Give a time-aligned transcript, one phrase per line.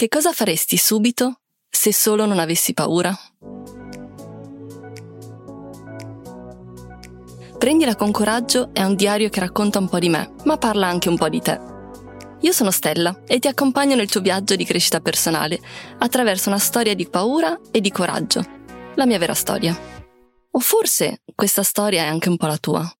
[0.00, 3.14] Che cosa faresti subito se solo non avessi paura?
[7.58, 11.10] Prendila con coraggio è un diario che racconta un po' di me, ma parla anche
[11.10, 11.60] un po' di te.
[12.40, 15.60] Io sono Stella e ti accompagno nel tuo viaggio di crescita personale
[15.98, 18.42] attraverso una storia di paura e di coraggio,
[18.94, 19.76] la mia vera storia.
[20.52, 22.90] O forse questa storia è anche un po' la tua.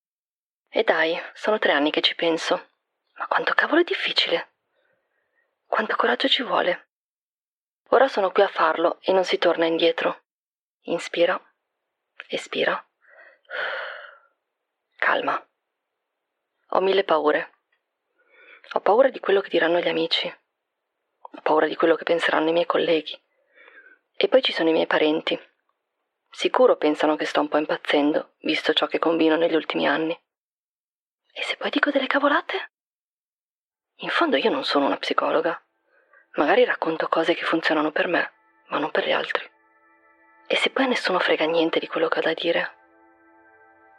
[0.68, 2.56] E dai, sono tre anni che ci penso.
[3.16, 4.48] Ma quanto cavolo è difficile.
[5.64, 6.88] Quanto coraggio ci vuole.
[7.92, 10.22] Ora sono qui a farlo e non si torna indietro.
[10.82, 11.40] Inspira,
[12.28, 12.84] espira.
[14.96, 15.44] Calma.
[16.68, 17.52] Ho mille paure.
[18.74, 20.32] Ho paura di quello che diranno gli amici.
[21.18, 23.20] Ho paura di quello che penseranno i miei colleghi.
[24.14, 25.38] E poi ci sono i miei parenti.
[26.30, 30.16] Sicuro pensano che sto un po' impazzendo, visto ciò che combino negli ultimi anni.
[31.32, 32.70] E se poi dico delle cavolate?
[33.96, 35.60] In fondo io non sono una psicologa.
[36.36, 38.30] Magari racconto cose che funzionano per me,
[38.68, 39.42] ma non per gli altri.
[40.46, 42.70] E se poi nessuno frega niente di quello che ho da dire?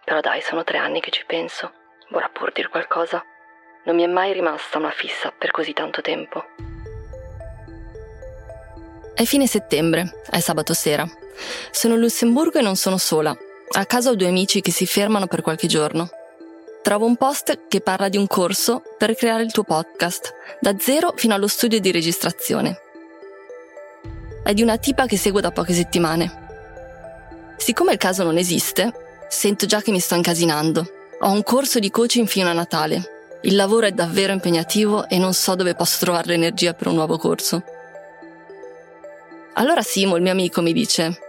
[0.06, 1.74] Però dai, sono tre anni che ci penso.
[2.10, 3.24] Vorrà pur dire qualcosa.
[3.84, 6.46] Non mi è mai rimasta una fissa per così tanto tempo.
[9.14, 11.06] È fine settembre, è sabato sera.
[11.70, 13.36] Sono a Lussemburgo e non sono sola.
[13.74, 16.10] A casa ho due amici che si fermano per qualche giorno.
[16.82, 21.14] Trovo un post che parla di un corso per creare il tuo podcast, da zero
[21.16, 22.78] fino allo studio di registrazione.
[24.44, 26.40] È di una tipa che seguo da poche settimane.
[27.58, 28.92] Siccome il caso non esiste,
[29.30, 30.92] sento già che mi sto incasinando.
[31.22, 35.34] Ho un corso di coaching fino a Natale il lavoro è davvero impegnativo e non
[35.34, 37.64] so dove posso trovare l'energia per un nuovo corso.
[39.54, 41.20] Allora Simo, il mio amico, mi dice: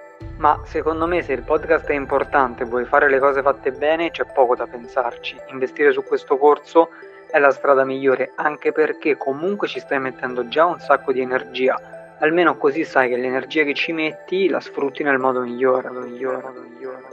[0.43, 4.25] Ma secondo me se il podcast è importante vuoi fare le cose fatte bene, c'è
[4.25, 5.37] poco da pensarci.
[5.51, 6.89] Investire su questo corso
[7.31, 12.17] è la strada migliore, anche perché comunque ci stai mettendo già un sacco di energia.
[12.19, 17.09] Almeno così sai che l'energia che ci metti la sfrutti nel modo migliore, migliore, migliore.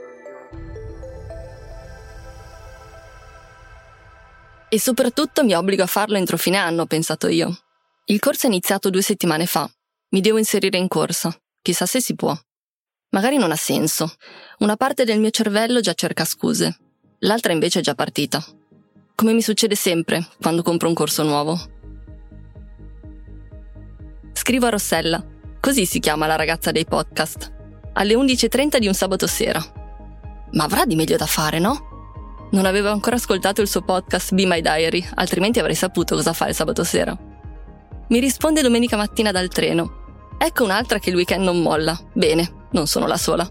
[4.70, 7.56] E soprattutto mi obbligo a farlo entro fine anno, ho pensato io.
[8.06, 9.70] Il corso è iniziato due settimane fa.
[10.14, 11.32] Mi devo inserire in corsa.
[11.62, 12.36] Chissà se si può.
[13.12, 14.12] Magari non ha senso.
[14.60, 16.78] Una parte del mio cervello già cerca scuse.
[17.20, 18.44] L'altra invece è già partita.
[19.16, 21.60] Come mi succede sempre quando compro un corso nuovo.
[24.32, 25.26] Scrivo a Rossella,
[25.60, 27.52] così si chiama la ragazza dei podcast,
[27.94, 29.60] alle 11.30 di un sabato sera.
[30.52, 32.48] Ma avrà di meglio da fare, no?
[32.52, 36.48] Non avevo ancora ascoltato il suo podcast Be My Diary, altrimenti avrei saputo cosa fa
[36.48, 37.18] il sabato sera.
[38.08, 40.36] Mi risponde domenica mattina dal treno.
[40.38, 42.00] Ecco un'altra che il weekend non molla.
[42.14, 43.48] Bene, non sono la sola.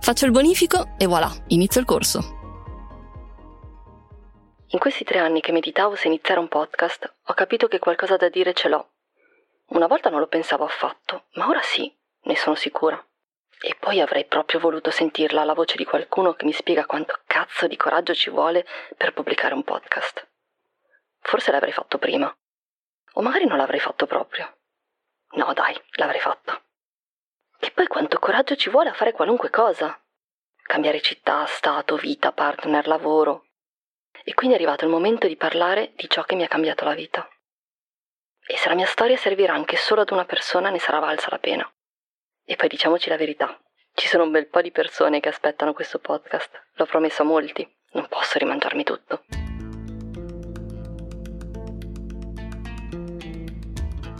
[0.00, 2.34] Faccio il bonifico e voilà, inizio il corso.
[4.68, 8.28] In questi tre anni che meditavo se iniziare un podcast, ho capito che qualcosa da
[8.28, 8.88] dire ce l'ho.
[9.68, 13.02] Una volta non lo pensavo affatto, ma ora sì, ne sono sicura.
[13.60, 17.66] E poi avrei proprio voluto sentirla la voce di qualcuno che mi spiega quanto cazzo
[17.66, 20.26] di coraggio ci vuole per pubblicare un podcast.
[21.20, 22.34] Forse l'avrei fatto prima.
[23.12, 24.56] O magari non l'avrei fatto proprio.
[25.36, 26.60] No, dai, l'avrei fatta.
[27.64, 29.98] E poi quanto coraggio ci vuole a fare qualunque cosa.
[30.64, 33.46] Cambiare città, stato, vita, partner, lavoro.
[34.22, 36.92] E quindi è arrivato il momento di parlare di ciò che mi ha cambiato la
[36.92, 37.26] vita.
[38.46, 41.38] E se la mia storia servirà anche solo ad una persona, ne sarà valsa la
[41.38, 41.66] pena.
[42.44, 43.58] E poi diciamoci la verità,
[43.94, 47.66] ci sono un bel po' di persone che aspettano questo podcast, l'ho promesso a molti,
[47.92, 49.24] non posso rimangiarmi tutto.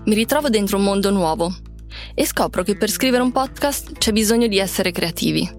[0.06, 1.72] Mi ritrovo dentro un mondo nuovo
[2.14, 5.50] e scopro che per scrivere un podcast c'è bisogno di essere creativi.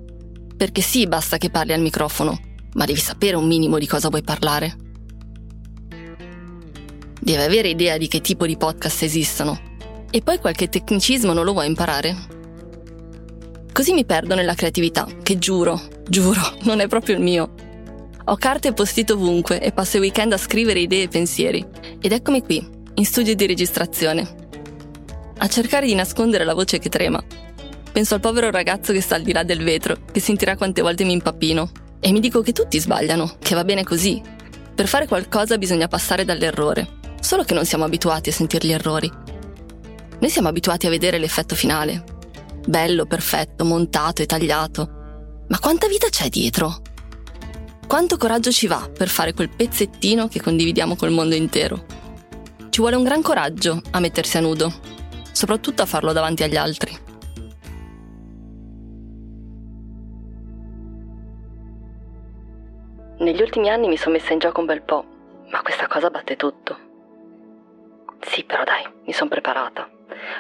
[0.55, 2.39] Perché sì, basta che parli al microfono,
[2.73, 4.75] ma devi sapere un minimo di cosa vuoi parlare.
[7.19, 9.59] Devi avere idea di che tipo di podcast esistono.
[10.11, 12.15] E poi qualche tecnicismo non lo vuoi imparare?
[13.73, 17.53] Così mi perdo nella creatività, che giuro, giuro, non è proprio il mio.
[18.25, 21.65] Ho carte e post-it ovunque e passo i weekend a scrivere idee e pensieri.
[21.99, 24.44] Ed eccomi qui, in studio di registrazione.
[25.37, 27.23] A cercare di nascondere la voce che trema.
[27.91, 31.03] Penso al povero ragazzo che sta al di là del vetro, che sentirà quante volte
[31.03, 31.69] mi impappino.
[31.99, 34.21] E mi dico che tutti sbagliano, che va bene così.
[34.73, 36.87] Per fare qualcosa bisogna passare dall'errore.
[37.19, 39.11] Solo che non siamo abituati a sentire gli errori.
[40.19, 42.03] Noi siamo abituati a vedere l'effetto finale,
[42.65, 44.89] bello, perfetto, montato e tagliato.
[45.47, 46.81] Ma quanta vita c'è dietro?
[47.87, 51.85] Quanto coraggio ci va per fare quel pezzettino che condividiamo col mondo intero?
[52.69, 54.73] Ci vuole un gran coraggio a mettersi a nudo,
[55.35, 56.97] soprattutto a farlo davanti agli altri.
[63.17, 65.05] Negli ultimi anni mi sono messa in gioco un bel po',
[65.49, 66.77] ma questa cosa batte tutto.
[68.21, 69.89] Sì, però dai, mi sono preparata.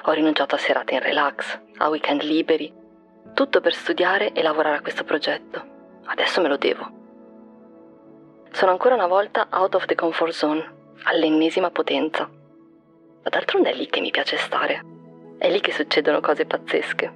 [0.05, 2.73] Ho rinunciato a serate in relax, a weekend liberi,
[3.33, 5.73] tutto per studiare e lavorare a questo progetto.
[6.05, 6.89] Adesso me lo devo.
[8.51, 12.29] Sono ancora una volta out of the comfort zone, all'ennesima potenza.
[13.25, 14.83] Ma d'altronde è lì che mi piace stare.
[15.39, 17.11] È lì che succedono cose pazzesche.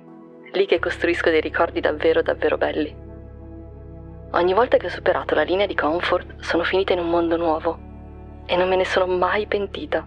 [0.53, 2.91] Lì che costruisco dei ricordi davvero davvero belli.
[4.31, 7.77] Ogni volta che ho superato la linea di comfort sono finita in un mondo nuovo
[8.47, 10.03] e non me ne sono mai pentita.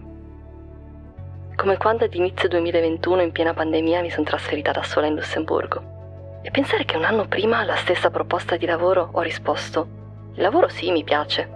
[1.55, 6.41] Come quando ad inizio 2021 in piena pandemia mi sono trasferita da sola in Lussemburgo.
[6.43, 9.87] E pensare che un anno prima alla stessa proposta di lavoro ho risposto,
[10.35, 11.49] il lavoro sì mi piace,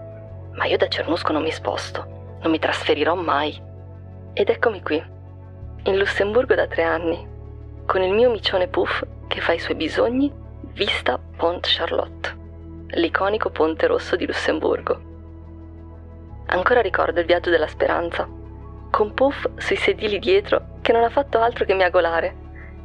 [0.54, 3.67] ma io da Cernusco non mi sposto, non mi trasferirò mai.
[4.40, 5.04] Ed eccomi qui,
[5.86, 7.28] in Lussemburgo da tre anni,
[7.88, 10.32] con il mio micione puff che fa i suoi bisogni
[10.74, 12.38] vista Pont Charlotte,
[12.90, 15.02] l'iconico ponte rosso di Lussemburgo.
[16.50, 18.30] Ancora ricordo il viaggio della speranza,
[18.92, 22.36] con Puff sui sedili dietro che non ha fatto altro che miagolare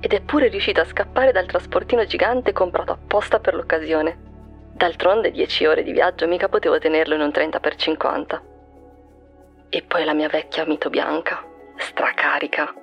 [0.01, 4.17] ed è pure riuscito a scappare dal trasportino gigante comprato apposta per l'occasione.
[4.73, 8.52] D'altronde 10 ore di viaggio mica potevo tenerlo in un 30x50.
[9.75, 11.43] E poi la mia vecchia mito bianca,
[11.79, 12.75] stracarica.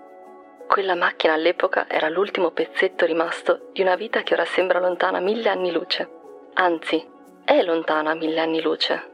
[0.67, 5.49] Quella macchina all'epoca era l'ultimo pezzetto rimasto di una vita che ora sembra lontana mille
[5.49, 6.09] anni luce.
[6.55, 7.07] Anzi,
[7.45, 9.11] è lontana mille anni luce.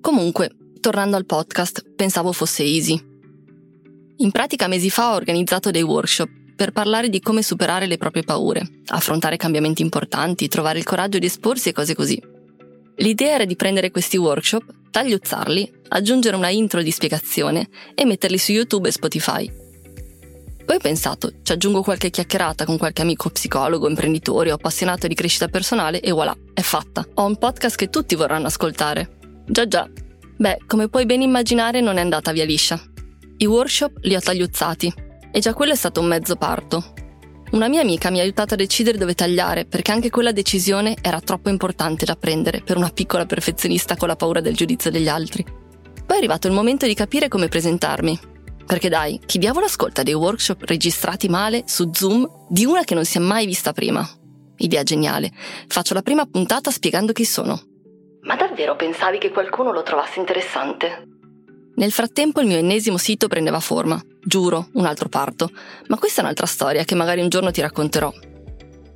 [0.00, 0.50] Comunque,
[0.80, 3.00] tornando al podcast, pensavo fosse easy.
[4.16, 8.22] In pratica mesi fa ho organizzato dei workshop per parlare di come superare le proprie
[8.22, 12.22] paure, affrontare cambiamenti importanti, trovare il coraggio di esporsi e cose così.
[12.96, 18.52] L'idea era di prendere questi workshop, tagliuzzarli, aggiungere una intro di spiegazione e metterli su
[18.52, 19.50] YouTube e Spotify.
[20.66, 25.14] Poi ho pensato, ci aggiungo qualche chiacchierata con qualche amico psicologo, imprenditore o appassionato di
[25.14, 27.06] crescita personale e voilà, è fatta.
[27.14, 29.16] Ho un podcast che tutti vorranno ascoltare.
[29.46, 29.88] Già già.
[30.36, 32.78] Beh, come puoi ben immaginare non è andata via liscia.
[33.38, 36.92] I workshop li ho tagliuzzati e già quello è stato un mezzo parto.
[37.52, 41.20] Una mia amica mi ha aiutato a decidere dove tagliare perché anche quella decisione era
[41.20, 45.42] troppo importante da prendere per una piccola perfezionista con la paura del giudizio degli altri.
[45.42, 48.18] Poi è arrivato il momento di capire come presentarmi.
[48.64, 53.04] Perché dai, chi diavolo ascolta dei workshop registrati male su Zoom di una che non
[53.04, 54.08] si è mai vista prima?
[54.58, 55.32] Idea geniale.
[55.66, 57.60] Faccio la prima puntata spiegando chi sono.
[58.22, 61.19] Ma davvero pensavi che qualcuno lo trovasse interessante?
[61.80, 63.98] Nel frattempo il mio ennesimo sito prendeva forma.
[64.22, 65.50] Giuro, un altro parto.
[65.88, 68.12] Ma questa è un'altra storia che magari un giorno ti racconterò.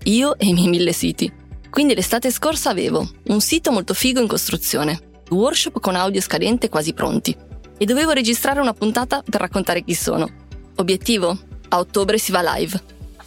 [0.02, 1.32] Io e i miei mille siti.
[1.70, 5.00] Quindi l'estate scorsa avevo un sito molto figo in costruzione,
[5.31, 7.34] workshop con audio scadente quasi pronti.
[7.78, 10.28] E dovevo registrare una puntata per raccontare chi sono.
[10.76, 11.38] Obiettivo?
[11.69, 12.82] A ottobre si va live.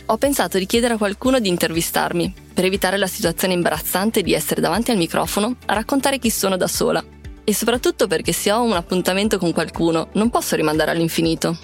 [0.06, 4.62] Ho pensato di chiedere a qualcuno di intervistarmi, per evitare la situazione imbarazzante di essere
[4.62, 7.04] davanti al microfono a raccontare chi sono da sola.
[7.50, 11.58] E soprattutto perché se ho un appuntamento con qualcuno non posso rimandare all'infinito.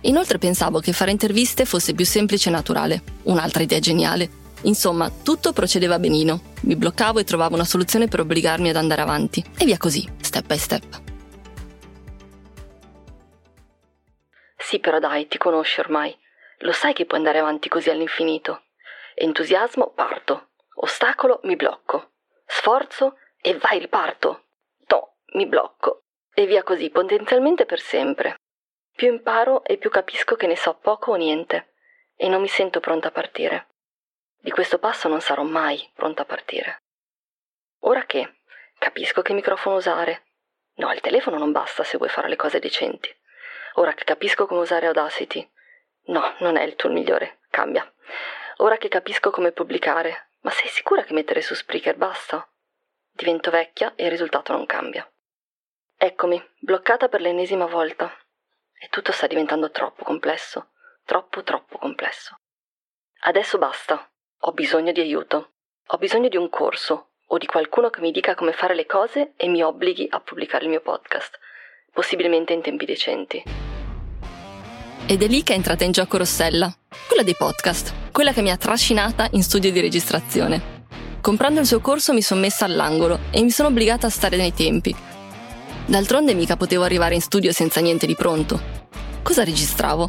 [0.00, 4.28] Inoltre pensavo che fare interviste fosse più semplice e naturale, un'altra idea geniale.
[4.62, 6.54] Insomma, tutto procedeva benino.
[6.62, 9.40] Mi bloccavo e trovavo una soluzione per obbligarmi ad andare avanti.
[9.56, 11.02] E via così, step by step.
[14.56, 16.12] Sì, però dai, ti conosci ormai.
[16.58, 18.62] Lo sai che puoi andare avanti così all'infinito.
[19.14, 20.48] Entusiasmo, parto.
[20.74, 22.14] Ostacolo, mi blocco.
[22.48, 24.46] Sforzo e vai, riparto.
[25.32, 26.04] Mi blocco.
[26.32, 28.36] E via così, potenzialmente per sempre.
[28.92, 31.74] Più imparo e più capisco che ne so poco o niente.
[32.16, 33.68] E non mi sento pronta a partire.
[34.38, 36.82] Di questo passo non sarò mai pronta a partire.
[37.80, 38.40] Ora che
[38.78, 40.24] capisco che microfono usare.
[40.76, 43.14] No, il telefono non basta se vuoi fare le cose decenti.
[43.74, 45.48] Ora che capisco come usare Audacity.
[46.06, 47.40] No, non è il tool migliore.
[47.50, 47.90] Cambia.
[48.58, 52.46] Ora che capisco come pubblicare, ma sei sicura che mettere su Spreaker basta?
[53.12, 55.10] Divento vecchia e il risultato non cambia.
[56.02, 58.10] Eccomi, bloccata per l'ennesima volta.
[58.72, 60.68] E tutto sta diventando troppo complesso,
[61.04, 62.38] troppo troppo complesso.
[63.24, 64.10] Adesso basta.
[64.44, 65.50] Ho bisogno di aiuto.
[65.88, 69.34] Ho bisogno di un corso o di qualcuno che mi dica come fare le cose
[69.36, 71.38] e mi obblighi a pubblicare il mio podcast,
[71.92, 73.42] possibilmente in tempi decenti.
[75.06, 76.72] Ed è lì che è entrata in gioco Rossella,
[77.06, 80.78] quella dei podcast quella che mi ha trascinata in studio di registrazione.
[81.20, 84.54] Comprando il suo corso mi sono messa all'angolo e mi sono obbligata a stare nei
[84.54, 84.94] tempi.
[85.90, 88.60] D'altronde mica potevo arrivare in studio senza niente di pronto.
[89.24, 90.08] Cosa registravo?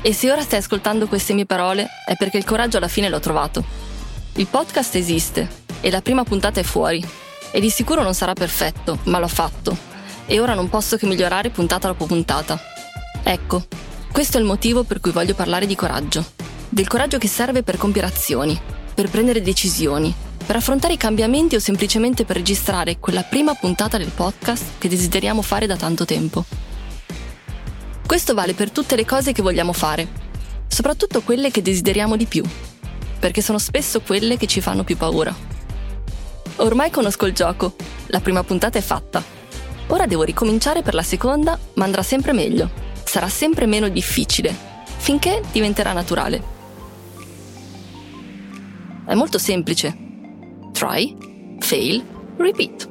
[0.00, 3.20] E se ora stai ascoltando queste mie parole è perché il coraggio alla fine l'ho
[3.20, 3.62] trovato.
[4.36, 5.46] Il podcast esiste
[5.82, 7.06] e la prima puntata è fuori.
[7.50, 9.76] E di sicuro non sarà perfetto, ma l'ho fatto.
[10.24, 12.58] E ora non posso che migliorare puntata dopo puntata.
[13.22, 13.66] Ecco,
[14.10, 16.24] questo è il motivo per cui voglio parlare di coraggio
[16.74, 18.60] del coraggio che serve per compiere azioni,
[18.94, 20.12] per prendere decisioni,
[20.44, 25.40] per affrontare i cambiamenti o semplicemente per registrare quella prima puntata del podcast che desideriamo
[25.40, 26.44] fare da tanto tempo.
[28.06, 30.06] Questo vale per tutte le cose che vogliamo fare,
[30.66, 32.44] soprattutto quelle che desideriamo di più,
[33.18, 35.34] perché sono spesso quelle che ci fanno più paura.
[36.56, 37.74] Ormai conosco il gioco,
[38.08, 39.22] la prima puntata è fatta.
[39.88, 42.70] Ora devo ricominciare per la seconda, ma andrà sempre meglio.
[43.02, 44.54] Sarà sempre meno difficile,
[44.98, 46.42] finché diventerà naturale.
[49.06, 50.03] È molto semplice.
[50.86, 51.16] Try,
[51.60, 52.04] fail,
[52.36, 52.90] repeat.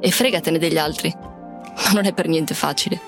[0.00, 1.12] E fregatene degli altri.
[1.12, 3.00] Ma non è per niente facile.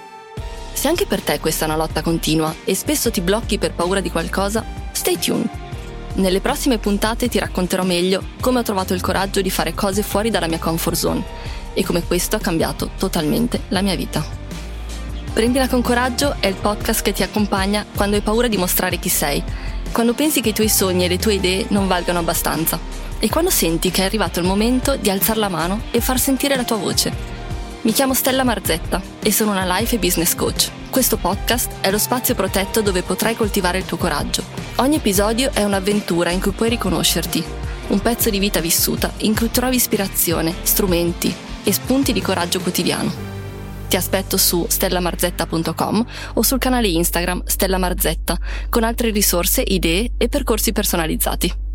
[0.72, 4.00] Se anche per te questa è una lotta continua e spesso ti blocchi per paura
[4.00, 5.48] di qualcosa, stay tuned.
[6.14, 10.30] Nelle prossime puntate ti racconterò meglio come ho trovato il coraggio di fare cose fuori
[10.30, 11.24] dalla mia comfort zone
[11.72, 14.24] e come questo ha cambiato totalmente la mia vita.
[15.32, 19.10] Prendila con coraggio è il podcast che ti accompagna quando hai paura di mostrare chi
[19.10, 19.40] sei,
[19.92, 23.50] quando pensi che i tuoi sogni e le tue idee non valgano abbastanza e quando
[23.50, 26.76] senti che è arrivato il momento di alzare la mano e far sentire la tua
[26.76, 27.36] voce
[27.88, 30.70] mi chiamo Stella Marzetta e sono una life e business coach.
[30.90, 34.42] Questo podcast è lo spazio protetto dove potrai coltivare il tuo coraggio.
[34.76, 37.42] Ogni episodio è un'avventura in cui puoi riconoscerti,
[37.88, 41.32] un pezzo di vita vissuta in cui trovi ispirazione, strumenti
[41.62, 43.26] e spunti di coraggio quotidiano.
[43.88, 48.36] Ti aspetto su stellamarzetta.com o sul canale Instagram Stella Marzetta
[48.68, 51.67] con altre risorse, idee e percorsi personalizzati.